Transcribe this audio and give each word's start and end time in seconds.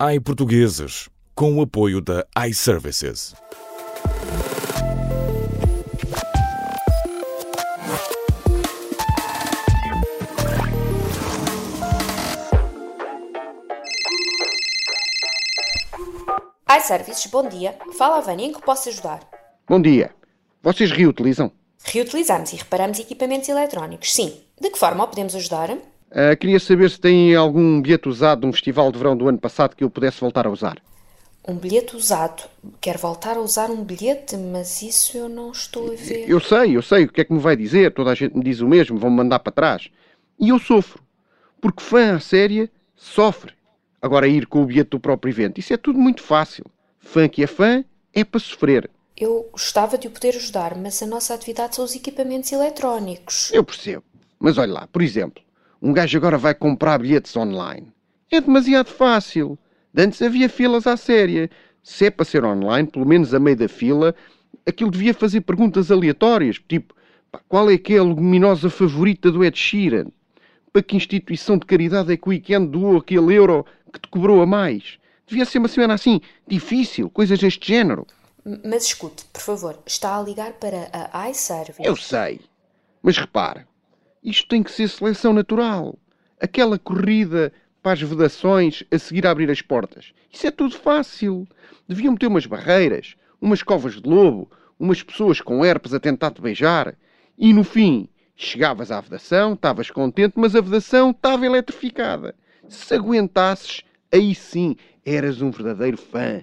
iPortugueses, 0.00 1.08
com 1.34 1.56
o 1.56 1.62
apoio 1.62 2.00
da 2.00 2.24
iServices. 2.46 3.34
iServices, 16.70 17.26
bom 17.26 17.48
dia. 17.48 17.76
Fala 17.98 18.18
a 18.18 18.20
Vânia, 18.20 18.46
em 18.46 18.52
que 18.52 18.62
posso 18.62 18.88
ajudar? 18.90 19.28
Bom 19.68 19.82
dia. 19.82 20.14
Vocês 20.62 20.92
reutilizam? 20.92 21.50
Reutilizamos 21.82 22.52
e 22.52 22.56
reparamos 22.56 23.00
equipamentos 23.00 23.48
eletrónicos, 23.48 24.14
sim. 24.14 24.44
De 24.60 24.70
que 24.70 24.78
forma 24.78 25.02
o 25.02 25.08
podemos 25.08 25.34
ajudar? 25.34 25.76
Ah, 26.10 26.34
queria 26.36 26.58
saber 26.58 26.90
se 26.90 26.98
têm 26.98 27.34
algum 27.34 27.80
bilhete 27.80 28.08
usado 28.08 28.40
de 28.40 28.46
um 28.46 28.52
festival 28.52 28.90
de 28.90 28.98
verão 28.98 29.16
do 29.16 29.28
ano 29.28 29.38
passado 29.38 29.76
que 29.76 29.84
eu 29.84 29.90
pudesse 29.90 30.20
voltar 30.20 30.46
a 30.46 30.50
usar. 30.50 30.80
Um 31.46 31.56
bilhete 31.56 31.96
usado. 31.96 32.42
Quer 32.80 32.98
voltar 32.98 33.36
a 33.36 33.40
usar 33.40 33.70
um 33.70 33.82
bilhete, 33.82 34.36
mas 34.36 34.82
isso 34.82 35.16
eu 35.16 35.28
não 35.28 35.50
estou 35.50 35.92
a 35.92 35.94
ver. 35.94 36.28
Eu 36.28 36.40
sei, 36.40 36.76
eu 36.76 36.82
sei 36.82 37.04
o 37.04 37.08
que 37.12 37.22
é 37.22 37.24
que 37.24 37.32
me 37.32 37.38
vai 37.38 37.56
dizer. 37.56 37.94
Toda 37.94 38.10
a 38.10 38.14
gente 38.14 38.36
me 38.36 38.44
diz 38.44 38.60
o 38.60 38.68
mesmo, 38.68 38.98
vão-me 38.98 39.16
mandar 39.16 39.38
para 39.38 39.52
trás. 39.52 39.88
E 40.38 40.50
eu 40.50 40.58
sofro. 40.58 41.02
Porque 41.60 41.82
fã 41.82 42.16
à 42.16 42.20
séria 42.20 42.70
sofre. 42.94 43.54
Agora 44.00 44.28
ir 44.28 44.46
com 44.46 44.62
o 44.62 44.66
bilhete 44.66 44.90
do 44.90 45.00
próprio 45.00 45.30
evento, 45.30 45.58
isso 45.58 45.72
é 45.72 45.76
tudo 45.76 45.98
muito 45.98 46.22
fácil. 46.22 46.64
Fã 47.00 47.28
que 47.28 47.42
é 47.42 47.46
fã 47.46 47.84
é 48.14 48.24
para 48.24 48.40
sofrer. 48.40 48.90
Eu 49.16 49.48
gostava 49.50 49.98
de 49.98 50.06
o 50.06 50.10
poder 50.10 50.36
ajudar, 50.36 50.76
mas 50.76 51.02
a 51.02 51.06
nossa 51.06 51.34
atividade 51.34 51.74
são 51.74 51.84
os 51.84 51.96
equipamentos 51.96 52.52
eletrónicos. 52.52 53.50
Eu 53.52 53.64
percebo. 53.64 54.04
Mas 54.38 54.56
olha 54.56 54.72
lá, 54.72 54.86
por 54.86 55.02
exemplo, 55.02 55.42
um 55.80 55.92
gajo 55.92 56.18
agora 56.18 56.36
vai 56.36 56.54
comprar 56.54 56.98
bilhetes 56.98 57.36
online. 57.36 57.92
É 58.30 58.40
demasiado 58.40 58.88
fácil. 58.88 59.58
De 59.92 60.02
antes 60.02 60.20
havia 60.20 60.48
filas 60.48 60.86
à 60.86 60.96
séria. 60.96 61.50
Se 61.82 62.06
é 62.06 62.10
para 62.10 62.24
ser 62.24 62.44
online, 62.44 62.88
pelo 62.88 63.06
menos 63.06 63.32
a 63.32 63.38
meio 63.38 63.56
da 63.56 63.68
fila, 63.68 64.14
aquilo 64.66 64.90
devia 64.90 65.14
fazer 65.14 65.40
perguntas 65.40 65.90
aleatórias, 65.90 66.60
tipo, 66.68 66.94
qual 67.48 67.70
é 67.70 67.78
que 67.78 67.94
é 67.94 67.98
a 67.98 68.02
luminosa 68.02 68.68
favorita 68.68 69.30
do 69.30 69.44
Ed 69.44 69.58
Sheeran? 69.58 70.06
Para 70.72 70.82
que 70.82 70.96
instituição 70.96 71.56
de 71.56 71.64
caridade 71.64 72.12
é 72.12 72.16
que 72.16 72.28
o 72.28 72.30
weekend 72.30 72.68
doou 72.68 72.98
aquele 72.98 73.34
euro 73.34 73.64
que 73.92 74.00
te 74.00 74.08
cobrou 74.08 74.42
a 74.42 74.46
mais? 74.46 74.98
Devia 75.26 75.44
ser 75.44 75.58
uma 75.58 75.68
semana 75.68 75.94
assim, 75.94 76.20
difícil, 76.46 77.08
coisas 77.10 77.38
deste 77.38 77.66
género. 77.68 78.06
Mas 78.64 78.84
escute, 78.84 79.24
por 79.32 79.42
favor, 79.42 79.78
está 79.86 80.18
a 80.18 80.22
ligar 80.22 80.52
para 80.52 80.90
a 81.12 81.30
iService. 81.30 81.84
Eu 81.84 81.96
sei. 81.96 82.40
Mas 83.02 83.16
repara, 83.16 83.66
isto 84.28 84.48
tem 84.48 84.62
que 84.62 84.70
ser 84.70 84.88
seleção 84.88 85.32
natural. 85.32 85.98
Aquela 86.40 86.78
corrida 86.78 87.52
para 87.82 87.92
as 87.92 88.02
vedações 88.02 88.82
a 88.90 88.98
seguir 88.98 89.26
a 89.26 89.30
abrir 89.30 89.50
as 89.50 89.62
portas. 89.62 90.12
Isso 90.30 90.46
é 90.46 90.50
tudo 90.50 90.76
fácil. 90.76 91.46
Deviam 91.88 92.16
ter 92.16 92.26
umas 92.26 92.46
barreiras, 92.46 93.16
umas 93.40 93.62
covas 93.62 94.00
de 94.00 94.08
lobo, 94.08 94.50
umas 94.78 95.02
pessoas 95.02 95.40
com 95.40 95.64
herpes 95.64 95.94
a 95.94 96.00
tentar 96.00 96.30
te 96.30 96.40
beijar. 96.40 96.94
E 97.36 97.52
no 97.52 97.64
fim, 97.64 98.08
chegavas 98.36 98.90
à 98.90 99.00
vedação, 99.00 99.54
estavas 99.54 99.90
contente, 99.90 100.34
mas 100.36 100.54
a 100.54 100.60
vedação 100.60 101.10
estava 101.10 101.46
eletrificada. 101.46 102.34
Se 102.68 102.94
aguentasses, 102.94 103.82
aí 104.12 104.34
sim 104.34 104.76
eras 105.04 105.40
um 105.40 105.50
verdadeiro 105.50 105.96
fã. 105.96 106.42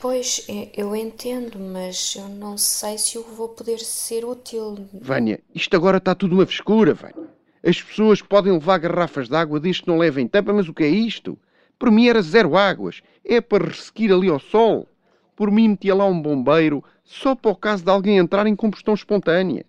Pois, 0.00 0.46
e- 0.48 0.70
eu 0.74 0.96
entendo, 0.96 1.58
mas 1.58 2.14
eu 2.16 2.26
não 2.28 2.56
sei 2.56 2.96
se 2.96 3.16
eu 3.16 3.22
vou 3.22 3.50
poder 3.50 3.78
ser 3.80 4.24
útil. 4.24 4.88
Vânia, 4.94 5.40
isto 5.54 5.76
agora 5.76 5.98
está 5.98 6.14
tudo 6.14 6.34
uma 6.34 6.46
frescura, 6.46 6.94
Vânia. 6.94 7.28
As 7.62 7.82
pessoas 7.82 8.22
podem 8.22 8.52
levar 8.52 8.78
garrafas 8.78 9.28
de 9.28 9.36
água 9.36 9.60
desde 9.60 9.82
que 9.82 9.88
não 9.88 9.98
levem 9.98 10.26
tampa, 10.26 10.54
mas 10.54 10.68
o 10.68 10.72
que 10.72 10.84
é 10.84 10.88
isto? 10.88 11.38
Por 11.78 11.90
mim 11.90 12.08
era 12.08 12.22
zero 12.22 12.56
águas. 12.56 13.02
É 13.22 13.42
para 13.42 13.66
ressequir 13.68 14.10
ali 14.10 14.28
ao 14.28 14.40
sol. 14.40 14.88
Por 15.36 15.50
mim 15.50 15.68
metia 15.68 15.94
lá 15.94 16.06
um 16.06 16.20
bombeiro 16.20 16.82
só 17.04 17.34
para 17.34 17.50
o 17.50 17.56
caso 17.56 17.84
de 17.84 17.90
alguém 17.90 18.16
entrar 18.16 18.46
em 18.46 18.56
combustão 18.56 18.94
espontânea. 18.94 19.66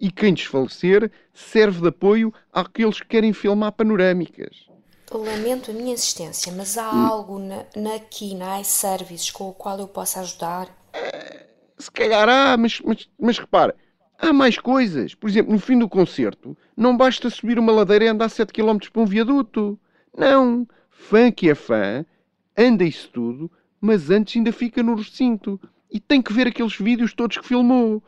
E 0.00 0.10
quem 0.10 0.34
desfalecer 0.34 1.10
serve 1.32 1.80
de 1.80 1.88
apoio 1.88 2.32
àqueles 2.52 3.00
que 3.00 3.08
querem 3.08 3.32
filmar 3.32 3.72
panorâmicas. 3.72 4.68
Lamento 5.18 5.70
a 5.70 5.74
minha 5.74 5.94
insistência, 5.94 6.52
mas 6.52 6.76
há 6.76 6.84
algo 6.86 7.38
na, 7.38 7.64
na- 7.76 7.94
aqui 7.94 8.34
na 8.34 8.60
iServices 8.60 9.30
com 9.30 9.48
o 9.48 9.54
qual 9.54 9.78
eu 9.78 9.88
possa 9.88 10.20
ajudar? 10.20 10.68
Se 11.78 11.90
calhar 11.90 12.28
há, 12.28 12.56
mas, 12.56 12.80
mas, 12.80 13.08
mas 13.18 13.38
repara, 13.38 13.74
há 14.18 14.32
mais 14.32 14.58
coisas. 14.58 15.14
Por 15.14 15.28
exemplo, 15.28 15.52
no 15.52 15.58
fim 15.58 15.78
do 15.78 15.88
concerto, 15.88 16.56
não 16.76 16.96
basta 16.96 17.28
subir 17.30 17.58
uma 17.58 17.72
ladeira 17.72 18.04
e 18.04 18.08
andar 18.08 18.28
7 18.28 18.52
km 18.52 18.90
para 18.92 19.02
um 19.02 19.06
viaduto. 19.06 19.78
Não. 20.16 20.66
Fã 20.90 21.30
que 21.30 21.50
é 21.50 21.54
fã, 21.54 22.04
anda 22.56 22.84
isso 22.84 23.10
tudo, 23.10 23.50
mas 23.80 24.10
antes 24.10 24.36
ainda 24.36 24.52
fica 24.52 24.82
no 24.82 24.94
recinto. 24.94 25.60
E 25.90 26.00
tem 26.00 26.22
que 26.22 26.32
ver 26.32 26.46
aqueles 26.46 26.76
vídeos 26.76 27.12
todos 27.12 27.36
que 27.38 27.46
filmou. 27.46 28.02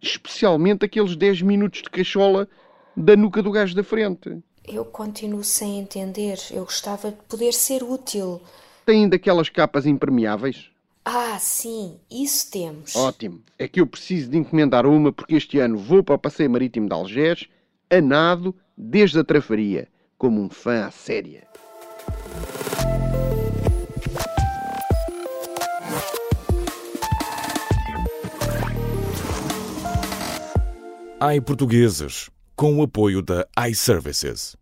Especialmente 0.00 0.84
aqueles 0.84 1.14
10 1.16 1.40
minutos 1.42 1.82
de 1.82 1.90
cachola 1.90 2.48
da 2.96 3.16
nuca 3.16 3.42
do 3.42 3.52
gajo 3.52 3.74
da 3.74 3.84
frente. 3.84 4.42
Eu 4.66 4.84
continuo 4.84 5.42
sem 5.42 5.78
entender. 5.78 6.38
Eu 6.50 6.64
gostava 6.64 7.10
de 7.10 7.16
poder 7.28 7.52
ser 7.52 7.82
útil. 7.82 8.40
Tem 8.86 9.02
ainda 9.02 9.16
aquelas 9.16 9.48
capas 9.48 9.86
impermeáveis. 9.86 10.70
Ah, 11.04 11.36
sim, 11.40 11.98
isso 12.10 12.50
temos. 12.50 12.94
Ótimo. 12.94 13.40
É 13.58 13.66
que 13.66 13.80
eu 13.80 13.86
preciso 13.86 14.30
de 14.30 14.38
encomendar 14.38 14.86
uma 14.86 15.12
porque 15.12 15.34
este 15.34 15.58
ano 15.58 15.76
vou 15.76 16.02
para 16.02 16.14
o 16.14 16.18
Passeio 16.18 16.50
Marítimo 16.50 16.88
de 16.88 16.94
Algés 16.94 17.48
a 17.90 18.00
nado 18.00 18.54
desde 18.76 19.18
a 19.18 19.24
trafaria, 19.24 19.88
como 20.16 20.40
um 20.40 20.48
fã 20.48 20.86
à 20.86 20.90
séria. 20.90 21.46
iPortugueses, 31.36 32.30
com 32.62 32.78
o 32.78 32.82
apoio 32.84 33.20
da 33.20 33.44
iServices. 33.68 34.56